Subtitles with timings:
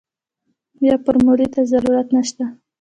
[0.79, 2.45] بيا فارمولې ته ضرورت نشته.